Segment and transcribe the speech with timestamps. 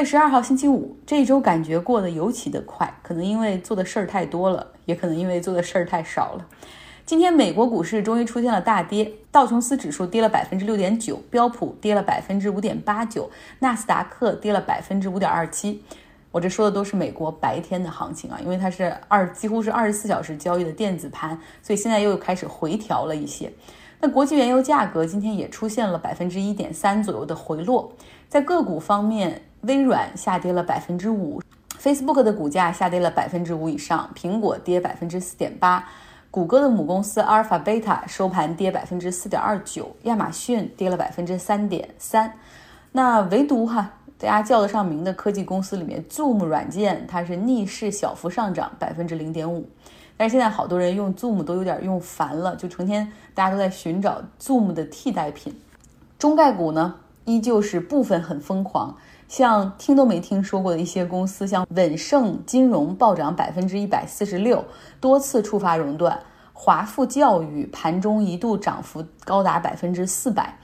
[0.00, 6.46] 月十二号星期五，这一周感觉过得尤其的快，可能因为做的事儿太多了，也可能因为做的事儿太少了。
[7.04, 13.28] 今天美国股市终于出现了大跌，道琼斯指数跌了百分之六点九，标普跌了百分之五点八九，
[13.58, 15.82] 纳斯达克跌了百分之五点二七。
[16.32, 23.52] 我这说的都是美国白天的行情啊，因为它是二几乎是二十四小时交易的电子盘，所以现在又开始回调了一些。
[24.00, 27.92] 那国际原油价格今天也出现了百分之一点三左右的回落。
[28.30, 31.40] 在个股方面，微软下跌了百分之五
[31.78, 35.88] ，Facebook 的股价下跌了百分之五以上，苹果跌百分之四点八，
[36.30, 42.32] 谷歌的母公司阿尔法贝塔收盘跌百分之四点二九，亚马逊跌了百分之三点三。
[42.92, 43.92] 那唯独哈。
[44.18, 49.66] 大家叫得上名的科技公司里面，Zoom 软件它是逆势小幅上涨百分之零点五，
[50.14, 55.58] 但是现在好多人用 Zoom 都有点用烦了，就成天大家都在寻找 Zoom 的替代品。
[56.18, 58.94] 中概股呢，依旧是部分很疯狂，
[59.30, 64.64] 像听都没听说过的一些公司，像稳盛金融暴涨百分之一百四十六，
[65.00, 66.12] 多次触发熔断；
[66.52, 70.58] 华富教育盘中一度涨幅高达百分之四百，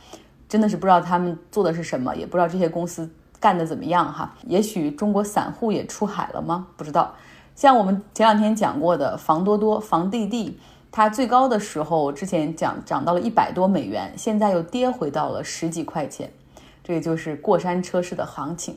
[0.48, 3.08] 真的是不知道他们做的是什么，也不知道这些公司。
[3.38, 4.34] 干的怎么样哈？
[4.48, 6.66] 也许中国散户也出海了吗？
[6.76, 7.14] 不知道。
[7.54, 10.58] 像我们前两天讲过的房多多、房地地，
[10.91, 16.28] 它最高的时候之前讲涨到了一百多美元，现在又跌回到了十几块钱，
[16.86, 18.76] 这个就是过山车式的行情。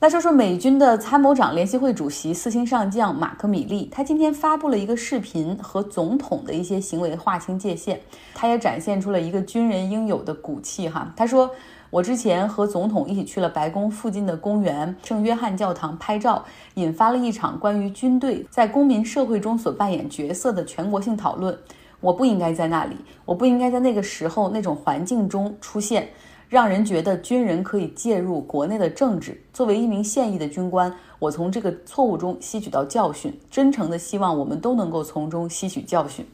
[0.00, 7.98] 来说说美军的参谋长联席会主席四星上将马克米利，他今天发布了一个视频，和总统的一些行为划清界限，
[8.34, 11.10] 他也展现出了一个军人应有的骨气哈。
[11.16, 11.50] 他说。
[11.90, 21.58] 我之前和总统一起去了白宫附近的公园圣约翰教堂拍照，引发了一场关于军队在公民社会中所扮演角色的全国性讨论。
[22.00, 26.08] 我不应该在那里，我不应该在那个时候那种环境中出现，
[26.50, 29.40] 让人觉得军人可以介入国内的政治。
[29.52, 36.26] 作为一名现役的军官，我从这个错误中吸取到教训，真诚的希望我们都能够从中吸取教训。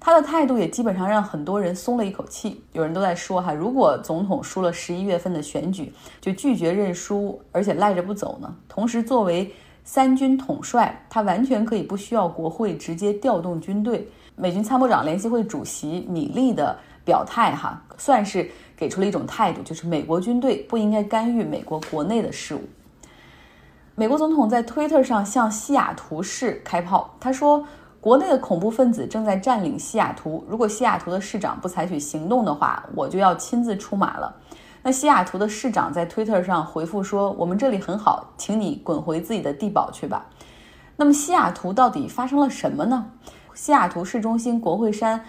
[0.00, 2.60] 他的态度也基本上让很多人松了一口气。
[2.72, 8.52] 有人都在说哈，如果总统输了十一月份的选举，就拒绝认输，而且赖着不走呢？
[8.68, 9.54] 同时，作为
[9.84, 14.08] 三军统帅，他完全可以不需要国会直接调动军队。
[14.34, 22.62] 美军参谋长联席会主席米利的表态哈，算是给出了一种态度，就是美国军队不应该干预美国国内的事务。
[23.94, 27.64] 美国总统在推特上向西雅图市开炮，他说。
[28.00, 34.36] 国内的恐怖分子正在占领西雅图，如果西雅图的市长不采取行动的话，我就要亲自出马了。
[34.82, 40.26] 那西雅图的市长在推特上回复说：“我们这里很好，请你滚回自己的地堡去吧。”
[40.96, 43.06] 那么西雅图到底发生了什么呢？
[43.54, 45.24] 西雅图市中心国会山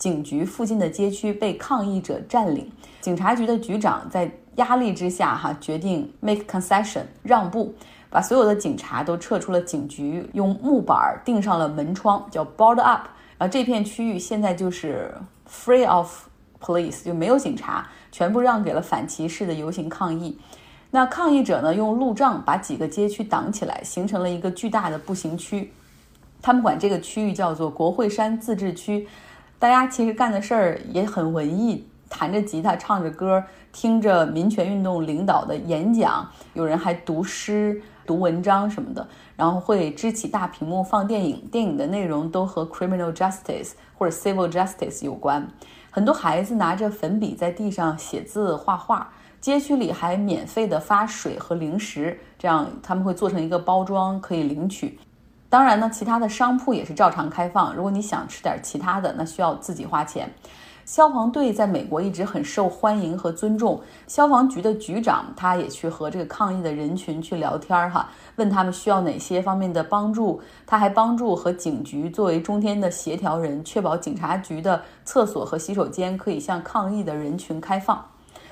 [0.00, 2.72] 警局附近的街区被抗议者占领，
[3.02, 7.72] 警察局的局长在压力之下，哈决定 make concession 让步。
[8.08, 13.06] 把所有的警察都撤出了警局，用木板钉上了门窗，叫 board up。
[13.38, 15.14] 然后这片区域现在就是
[15.48, 16.26] free of
[16.60, 20.36] police，就没有警察，全部让给了反歧视的游行抗议。
[20.90, 25.70] 那抗议者呢，用路障把几个街区挡起来，形成了一个巨大的步行区。
[26.42, 29.06] 他们管这个区域叫做国会山自治区。
[29.60, 37.82] 大家其实干的事儿也很文艺，弹着吉他，唱着歌，听着民权运动领导的演讲，有人还读诗。
[38.06, 39.06] 读文章什么的，
[39.36, 45.46] 然后会支起大屏幕放电影，电影的内容都和 criminal justice 或者 civil justice 有关。
[45.90, 54.98] 很多孩子拿着粉笔在地上写字画画，街区里还免费的发水和零食，这样他们会做成一个包装可以领取。
[55.50, 57.74] 当然呢，其他的商铺也是照常开放。
[57.74, 60.32] 如果你想吃点其他的，那需要自己花钱。
[60.86, 63.80] 消防队在美国一直很受欢迎和尊重。
[64.06, 70.40] 消防局的局长他也去和这个抗议的人群去聊天儿哈，问他们需要哪些方面的帮助。
[70.66, 78.04] 他还帮助和警局作为中间的协调人，确保警察局的厕所和洗手间可以向抗议的人群开放。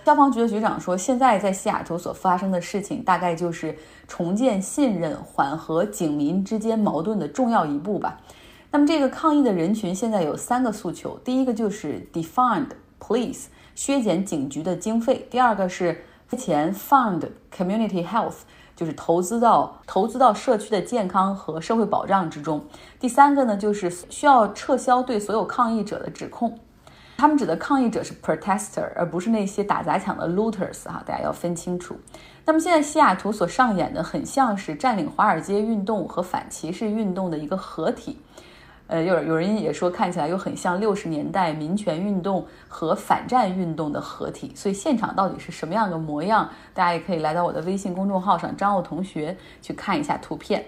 [0.09, 3.77] 消防局的局长说，现在在西雅图所发生的事情，大概就是
[4.07, 8.19] 重建信任、缓和警民之间矛盾的重要一步吧。
[8.71, 12.69] 那么这个抗议的人群现在有三个诉求：第一个就是 defund
[12.99, 18.37] police，削减警局的经费；第二个是之前 fund community health，
[18.75, 22.59] 就是投资到投资到社区的健康和社会保障之中；
[22.99, 26.59] 第三个呢，就是需要撤销对所有抗议者的指控。
[27.19, 31.99] 他们指的抗议者是 protester，而不是那些打砸抢的 looters 哈，大家要分清楚。
[32.45, 38.21] 那么现在西雅图所上演的很像是占领华尔街运动和反歧视运动的一个合体。
[38.87, 46.49] 呃，有有人也说看起来又很像六十年代民权运动和反战运动的合体，所以现场到底是什么样的模样？
[46.73, 50.65] 大家也可以来到我的微信公众号上，张奥同学去看一下图片。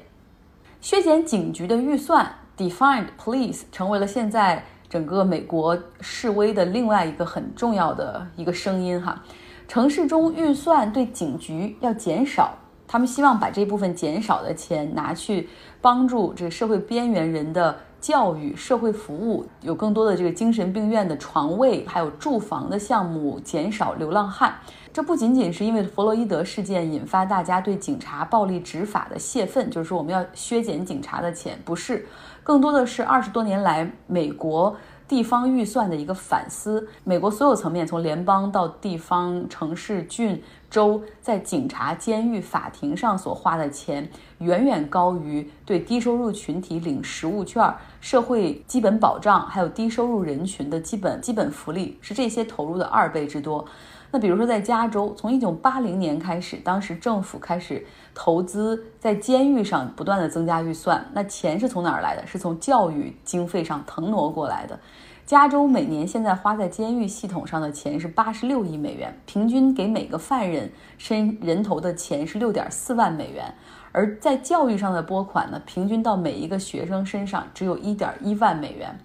[0.81, 9.23] 削减警局的预算，defund police 成为了现在整个美国示威的另外一个很重要的一个声音哈。
[9.67, 12.53] 城市中预算对警局要减少。
[12.89, 15.49] 他们希望把这部分减少的钱拿去
[15.81, 24.53] 帮助这个社会边缘人的教育、社会服务，有更多的这个精神病院的床位，还有住房的项目，减少流浪汉。
[24.93, 32.05] 这不仅仅是因为弗洛伊德事件引发大家对警察暴力执法的泄愤，就是说我们要削减警察的钱，不是，
[32.43, 34.77] 更多的是二十多年来美国。
[35.09, 40.41] 地方预算的一个反思，美国所有层面，从联邦到地方、城市、郡、
[40.71, 44.09] 州，在警察、监狱、法庭上所花的钱，
[44.39, 53.67] 远远高于对低收入群体领食物券、社会基本保障，还有低收入人群的基本基本福利，是这些投入的二倍之多。
[54.13, 61.07] 那比如说，在加州，从一九八零年开始，当时政府开始投资在监狱上，不断的增加预算。
[61.13, 62.27] 那钱是从哪儿来的？
[62.27, 64.79] 是从教育经费上腾挪过来的。
[65.25, 70.69] 加州每年现在花在监狱系统上的钱是八十六亿美元，平均给每个犯人
[70.99, 73.55] 身人头的钱是六点四万美元。
[73.93, 78.99] 而在教育上的拨款呢，平均到每一个学生身上只有一点一万美元。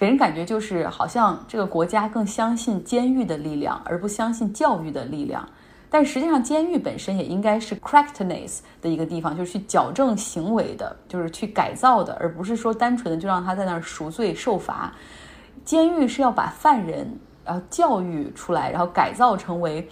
[0.00, 5.46] 给人感觉就是好像这个国家更相信监狱的力量，而不相信教育的力量。
[5.90, 14.90] 但实际上，监狱本身也应该是 correctness 的一个地方，就是去矫正行为的，就是去改造的，而不是说单纯的就让他在那儿赎罪受罚。
[15.66, 17.14] 监狱是要把犯人
[17.44, 19.86] 然后教育出来，然后改造成为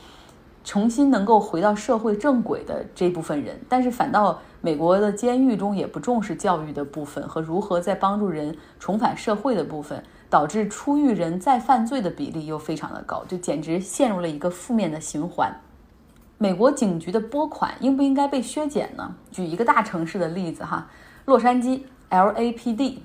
[0.65, 4.39] 重新能够回到社会正轨的这部分人，但是反倒。
[4.61, 15.55] 美国的监狱中也不重视教育的部分和如何在帮助人重返社会的部分，导致出狱人再犯罪的比例又非常的高，就简直陷入了一个负面的循环。
[16.39, 19.15] 美国警局的拨款应不应该被削减呢？
[19.31, 20.89] 举一个大城市的例子哈，
[21.27, 22.97] 洛杉矶 LAPD，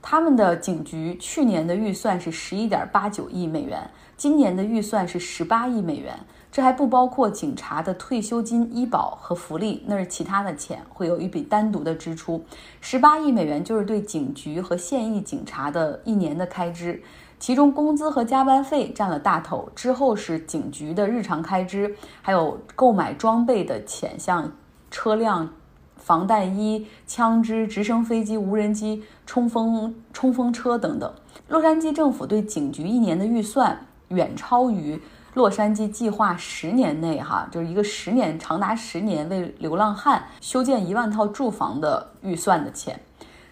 [0.00, 6.16] 他们的警局去年的预算是十一点八九亿美元，今年的预算是十八亿美元。
[6.52, 12.44] 这还不包括警察的退休金、医保和福利，那是其他的钱，会有一笔单独的支出。
[12.82, 17.02] 十八亿美元就是对警局和现役警察的一年的开支，
[17.38, 24.52] 其中工资和加班费占了大头，之后是警局的日常开支，还有购买装备的钱，像
[24.90, 25.48] 车辆、
[25.96, 31.10] 防弹衣、枪支、直升飞机、无人机、冲锋冲锋车等等。
[31.48, 35.00] 洛杉矶政府对警局一年的预算远超于。
[35.34, 43.00] 洛杉矶计划十年内，哈，就是一个十年长达十年为流浪汉修建一万套住房的预算的钱。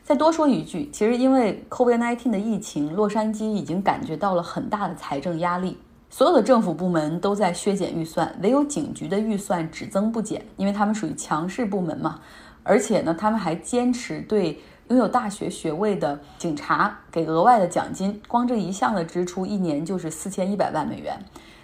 [0.05, 5.79] 再多说一句，其实因为 COVID-19 的疫情，洛杉矶已经感觉到了很大的财政压力，
[6.11, 12.21] 所有的政府部门都在削减预算，唯有警局的预算只增不减，因为他们属于强势部门嘛。
[12.63, 21.19] 而且呢，他们还坚持对拥有大学学位的警察给额外的奖金，光这一项的支出一年就是四千一百万美元。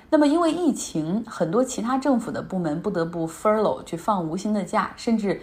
[0.09, 5.41] 那么，因为疫情，很多其他政府的部门不得不 furlough 去放无薪的假，甚至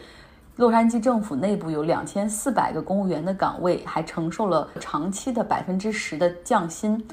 [0.56, 7.06] 洛杉矶政府内部有两千四百个公务员的岗位还承受了长期的百分之十的降薪。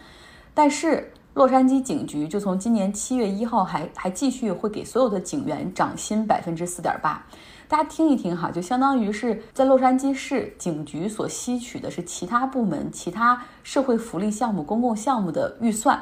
[0.54, 7.24] 但是，洛杉矶警局就从今年七月一号还还继续会给所有的警员涨薪百分之四点八。
[7.66, 16.00] 大家听一听哈，就相当于是在洛杉矶市警局所吸取的是其他部门、其他社会福利项目、公共项目的预算。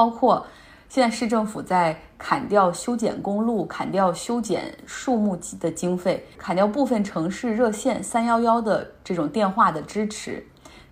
[0.00, 0.46] 包括
[0.88, 10.42] 现在市政府在砍掉修剪公路、砍掉修剪树木的经费、砍掉部分城市热线三幺幺的这种电话的支持。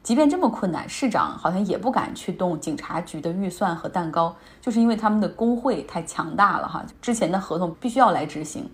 [0.02, 6.84] 即便这么困难，市长好像也不敢去动警察局的预算和蛋糕，就是因为他们的工会太强大了哈。
[7.00, 8.70] 之前的合同必须要来执行。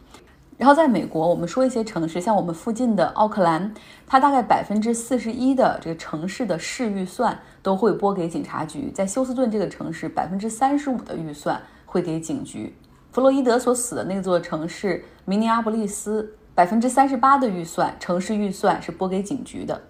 [0.56, 3.74] 然后在美国，我们说一些城市，像我们附近的奥克兰，
[4.06, 8.90] 它大概百分之四十一的这个城市的市预算都会拨给警察局。
[8.94, 12.72] 在休斯顿这个城市，百分之三十五的预算会给警局。
[13.10, 19.80] 弗洛伊德所死的那座城市明尼阿波利斯，百分之三十八的预算城市预算是拨给警局的。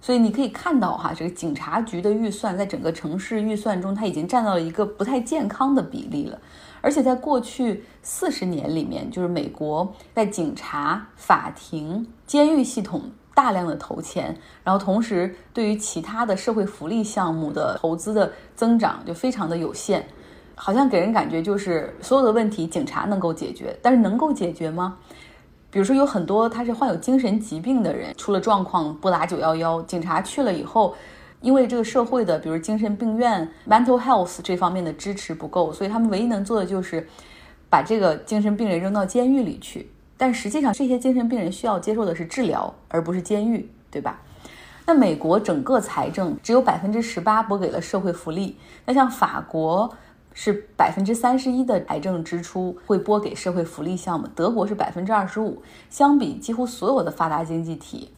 [0.00, 6.38] 所以你可以看到哈，这个警察局的预算在整个城市预算中，它已经占到了一个不太健康的比例了。
[6.80, 13.02] 而且在过去四十年里面，就是美国在警察、法庭、监狱系统
[13.34, 20.04] 大量的投钱，然后同时对于其他的社会福利项目的投资的增长就非常的有限，
[20.54, 24.96] 好像给人感觉就是所有的问题警察能够解决，但是能够解决吗？
[25.70, 30.94] 比如说有很多他是患有精神疾病的人，出了状况拨打九幺幺，警察去了以后，
[31.40, 37.08] 因为这个社会的比如精神病院 mental health 这方面的支持不够，所以他们唯一能做的就是
[37.70, 39.90] 把这个精神病人扔到监狱里去。
[40.16, 44.20] 但实际上，这些精神病人需要接受的是治疗，而不是监狱，对吧？
[44.84, 49.94] 那美国整个财政只有百分之十八拨给了社会福利，那像法国
[50.32, 55.62] 是百分之三十一的财政支出会拨给社会福利项目，德国是百分之二十五。
[55.90, 58.10] 相比几乎所有的发达经济体，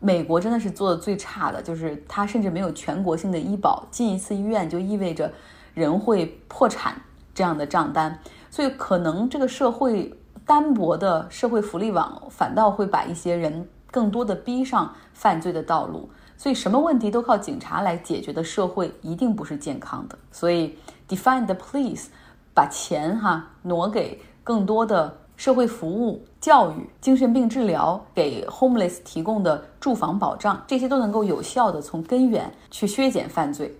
[0.00, 5.32] 美国真的是做的最差的，就是它甚至没有全国性的医保，进一次医院就意味着
[5.74, 7.00] 人会破产
[7.34, 8.18] 这样的账单，
[8.50, 10.12] 所以可能这个社会。
[10.46, 20.18] 单薄的社会福利网反倒会把一些人更多的逼上犯罪的道路，所以什么问题都靠警察来解决的社会一定不是健康的。
[20.32, 22.06] 所以，define the police，
[22.54, 33.72] 把钱哈挪给更多的社会服务、教育、精神病治疗，给 homeless 提供的住房保障，这些都能够有效的从根源去削减犯罪。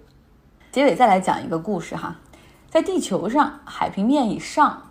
[0.71, 2.17] 结尾再来讲一个故事哈，
[2.71, 4.85] 在地球上海平面以上。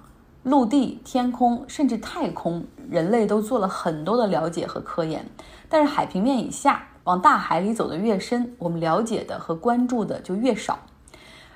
[0.43, 5.25] 陆地、天空，甚至太空，人类都做了很多的了解和科研。
[5.67, 10.79] 但是海平面以下，往大海里走的越深，我们了解的和关注的就越少。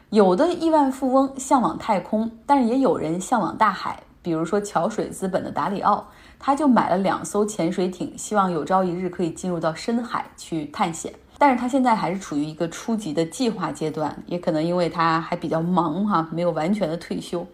[0.10, 4.04] 有的亿万富翁向往太空，但是也有人向往大海。
[4.22, 11.14] 比如说桥水资本的达里奥，他就买了两艘潜水艇，希望有朝一日可以进入到深海去探险。
[11.38, 17.46] 但是他现在还是处于一个初级的计划阶段，也可能因为他还比较忙哈，没有完全的退休。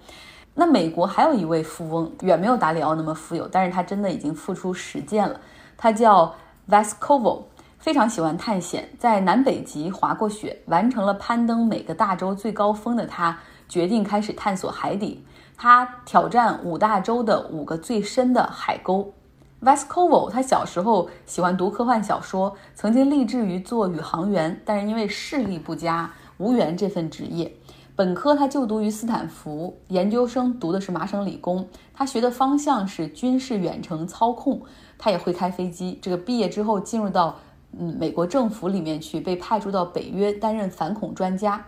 [0.53, 5.39] 那美国还有一位富翁，远没有达里奥那么富有，但是他真的已经付出实践了。
[5.77, 6.35] 他叫
[6.67, 7.43] Vascovo，
[7.77, 15.23] 非常喜欢探险，在南北极滑过雪，完成了攀登每个大洲最高峰的他，决定开始探索海底。
[15.57, 19.11] 他挑战五大洲的五个最深的海沟。
[19.59, 27.51] Vascovo 他小时候喜欢读科幻小说，曾经立志于做宇航员，但是因为视力不佳，无缘这份职业。
[27.95, 31.67] 本科他就读于斯坦福，研究生读的是麻省理工。
[31.95, 34.61] 他学的方向是军事远程操控，
[34.99, 35.97] 他也会开飞机。
[35.99, 37.35] 这个毕业之后进入到
[37.75, 41.65] 嗯美国政府里面去，被派驻到北约担任反恐专家。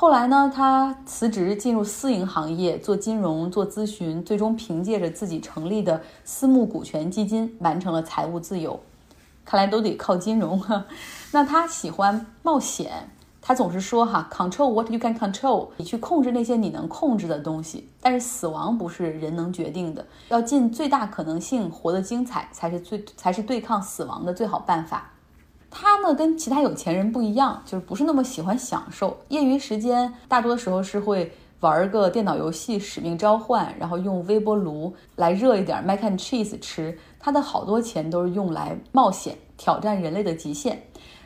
[0.00, 8.78] 后来呢，他辞职进入私营行业做金融、做咨询，最终凭借着自己成立的私募股权基金完成了财务自由。
[9.44, 10.62] 看来都得靠金融。
[11.32, 13.10] 那他喜欢冒险。
[13.42, 17.90] 他总是说哈，control what you can control，你去控制那些你能控制的东西。
[18.00, 25.10] 但是死亡不是人能决定的，要尽最大可能性活得精彩，才是最才是对抗死亡的最好办法。
[25.70, 36.98] 他呢，跟其他有钱人不一样，就是不是那么喜欢享受，业余时间大多时候是会玩个电脑游戏《使命召唤》，然后用微波炉来热一点 Macan cheese 吃。
[37.20, 40.82] 他的好多钱都是用来冒险，挑战人类的极限。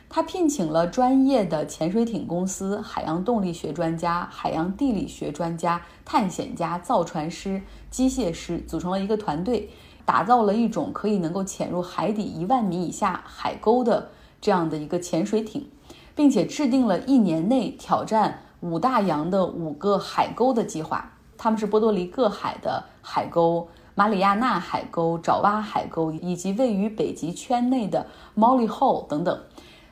[0.09, 9.69] 他聘请了专业的潜水艇公司、海洋动力学专家、海洋地理学专家、探险家、造船师、机械师，组成了一个团队，
[10.05, 14.09] 打造了一种可以能够潜入海底一万米以下海沟的
[14.43, 15.69] 这样的一个潜水艇，
[16.13, 21.13] 并且制定了一年内挑战五大洋的五个海沟的计划。
[21.37, 29.41] 他们是波多黎各海的海沟、马里亚纳海沟、爪哇海沟，以及位于北极圈内的 Molly Hole 等等。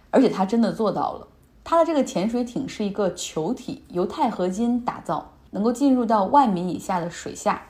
[0.10, 1.28] 而且他真的做到了，
[1.64, 7.62] 他的这个潜水艇是一个球体，由钛合金打造，能够进入到万米以下的水下。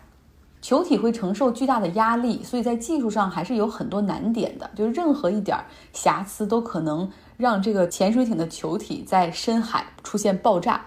[0.61, 5.57] 球体会承受巨大的压力，所以在技术上还是有很多难点的，就是任何一点
[5.91, 10.85] 瑕疵都可能让这个潜水艇的球体在深海出现爆炸。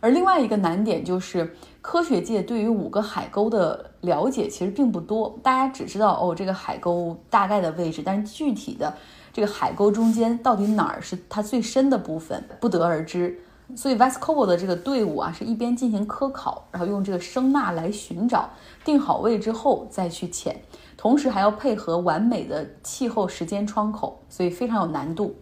[0.00, 8.94] 而另外一个难点就是，科学界对于五个海沟的了解其实并不多，大家只知道哦这个海沟大概的位置，但是具体的。
[9.32, 13.38] 这个海沟中间到底哪儿是它最深的部分，不得而知。
[13.74, 18.48] 所以 Vascovo 的这个队伍啊，是一边进行科考，然后用这个声呐来寻找，
[18.84, 20.62] 定好位之后再去潜，
[20.96, 25.34] 同时还要配合完美的气候时间窗口，所以非常有难度。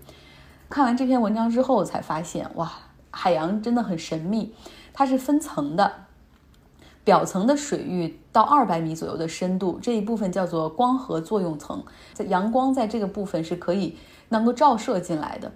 [0.70, 2.72] 看完这篇文章之后，才发现哇，
[3.10, 4.54] 海洋真的很神秘，
[4.92, 5.92] 它是分层的。
[7.04, 13.98] 表层的水域到二百米左右的深度，这一部分叫做光合作用层，在阳光在这个部分是可以
[14.30, 15.52] 能够照射进来的，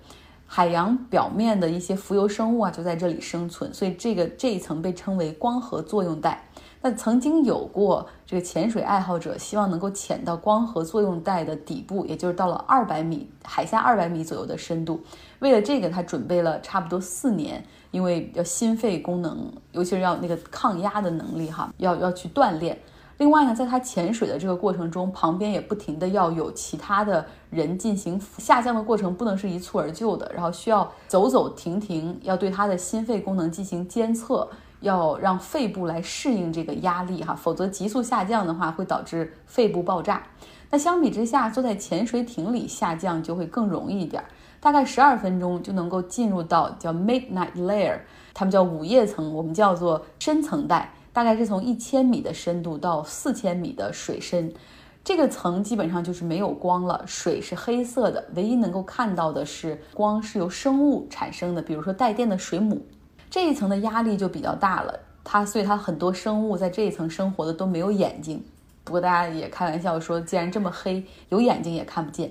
[0.51, 6.43] 海洋表面的一些浮游生物啊就在这里生存，所以这个这一层被称为光合作用带。
[6.81, 15.01] 那曾经有过这个潜水爱好者希望能够潜到光合作用带的底部，也就是到了二百米海下二百米左右的深度。
[15.41, 22.79] 为了这个，他准备了差不多四年，因为要心肺功能，尤其是要那个抗压的能力哈，要要去锻炼。
[23.19, 34.49] 另外呢，在他潜水的这个过程中，旁边也不停的要有其他的人进行下降的过程，不能是一蹴而就的，然后需要走走停停，要对他的心肺功能进行监测，
[34.81, 40.23] 要让肺部来适应这个压力哈，否则急速下降的话会导致肺部爆炸。
[40.71, 44.23] 那相比之下，坐在潜水艇里下降就会更容易一点，
[44.61, 47.99] 大概十二分钟就能够进入到叫 midnight layer，
[48.33, 50.93] 他们叫午夜层，我们叫做深层带。
[51.19, 54.55] 大概是从一千米的深度到四千米的水深，
[55.03, 62.81] 这个层基本上就是没有光了，水是黑色的，唯一能够看到的是光是由生物产生的，比如说带电的水母。
[63.29, 68.41] 这一层的压力就比较大了，它所以它很多生物在这一层生活的都没有眼睛。
[68.85, 72.31] 不过大家也开玩笑说，既然这么黑，有眼睛也看不见。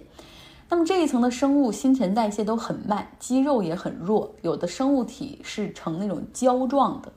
[0.69, 7.11] 那么这一层的生物新陈代谢都很慢，肌肉也很弱，有的生物体是呈那种胶状的。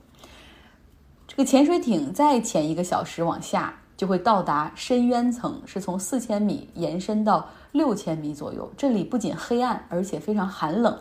[1.31, 8.69] 这个潜水艇再潜一个小时往下，就会到达深渊层，是从四千米延伸到六千米左右。
[8.75, 10.93] 这里不仅黑暗，而且非常寒冷，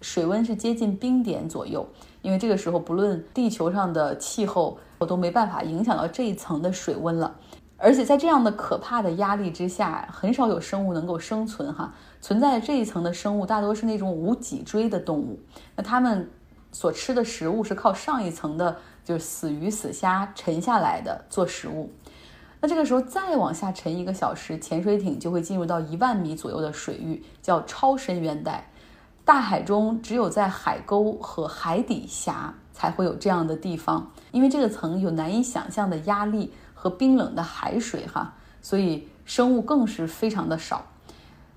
[0.00, 1.86] 水温是接近冰点左右。
[2.22, 7.32] 因为这个时候，不论地球上的气候，我都没办法影响到这一层的水温了。
[7.76, 11.72] 而且在这样的可怕的压力之下，很少有生物能够生存。
[11.72, 15.38] 哈，存在这一层的生物大多是那种无脊椎的动物，
[15.76, 16.28] 那它们
[16.72, 18.76] 所吃的食物是靠上一层的。
[19.06, 21.88] 就是死鱼死虾沉下来的做食物，
[22.60, 28.68] 那这个时候再往下沉一个小时，潜水艇就会进入到一万米左右的水域，叫超深渊带。
[29.24, 40.84] 大海中只有在海沟和海底峡才会有这样的地方，因为这个层有难以想象的压力和冰冷的海水哈，所以生物更是非常的少。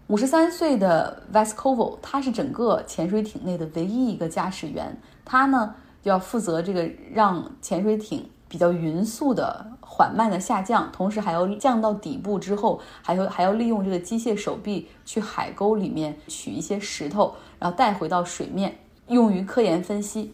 [0.05, 5.73] 五十三岁的 Vascovo，他是整个潜水艇内的唯一一个驾驶员，他呢。
[6.01, 20.33] 就要负责这个让潜水艇比较匀速的缓慢的下降，同时还要降到底部之后，还要还要利用这个机械手臂去海沟里面取一些石头，然后带回到水面，用于科研分析。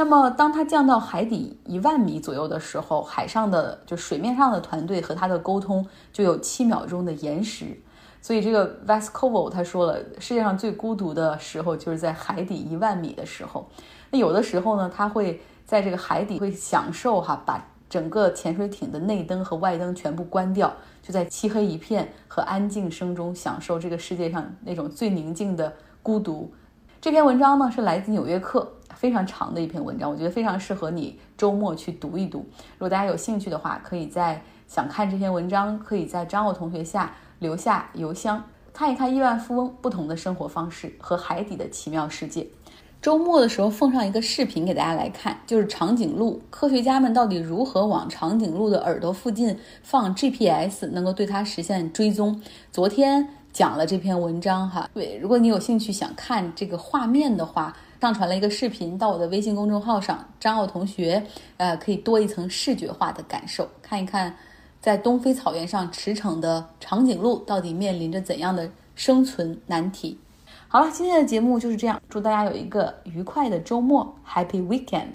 [0.00, 7.78] 那么当它降到海底一万米左右的时候，海上的就水面上的团队和它的沟通就有七秒钟的延时。
[8.22, 13.68] 所以这个 Vascovo 他说了，世界上最孤独的时候就是在海底一万米的时候。
[14.10, 20.72] 那有的时候呢，他会在这个海底会享受哈，把整个潜水艇的内灯和外灯全部关掉，
[21.02, 25.70] 就在漆黑一片和安静声中享受这个世界上那种最宁静的
[26.02, 26.50] 孤独。
[27.02, 28.60] 这篇文章呢是来自《纽约客》，
[29.00, 32.40] 非常长的一篇文章，我觉得非常适合你周末去读一读。
[32.40, 42.46] 如果大家有兴趣的话，可以在想看这篇文章，可以在张奥同学下留下邮箱，看一看亿万富翁不同的生活方式和海底的奇妙世界。
[43.00, 52.42] 周末的时候奉上一个视频给大家来看，就是长颈鹿科学家们到底如何往长颈鹿的耳朵附近放 GPS，能够对它实现追踪。
[52.70, 61.22] 昨天讲了这篇文章哈，对，如果你有兴趣想看这个画面的话，上传了一个视频到我的微信公众号上，张奥同学，
[61.56, 64.34] 呃，可以多一层视觉化的感受，看一看
[64.80, 70.18] 在东非草原上驰骋的长颈鹿到底面临着怎样的生存难题。
[70.68, 72.00] 好了，今天的节目就是这样。
[72.08, 75.10] 祝大家有一个愉快的周末，Happy Weekend！